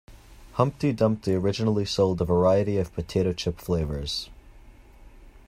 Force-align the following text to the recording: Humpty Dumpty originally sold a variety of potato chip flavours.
Humpty 0.53 0.93
Dumpty 0.93 1.35
originally 1.35 1.85
sold 1.85 2.19
a 2.21 2.25
variety 2.25 2.77
of 2.77 2.91
potato 2.95 3.33
chip 3.33 3.59
flavours. 3.59 4.31